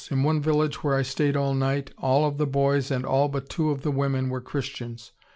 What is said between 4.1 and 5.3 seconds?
were Christians.